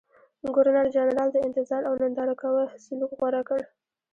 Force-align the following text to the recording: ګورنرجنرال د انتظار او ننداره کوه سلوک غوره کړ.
ګورنرجنرال 0.55 1.29
د 1.33 1.37
انتظار 1.47 1.81
او 1.89 1.93
ننداره 2.01 2.35
کوه 2.41 2.63
سلوک 2.85 3.11
غوره 3.19 3.41
کړ. 3.49 3.59